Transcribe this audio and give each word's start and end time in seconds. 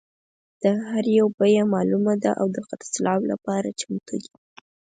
د 0.61 0.63
هر 0.87 1.05
یو 1.17 1.27
بیه 1.39 1.63
معلومه 1.73 2.13
ده 2.23 2.31
او 2.41 2.47
د 2.55 2.57
خرڅلاو 2.67 3.19
لپاره 3.31 3.75
چمتو 3.79 4.15
دي. 4.23 4.33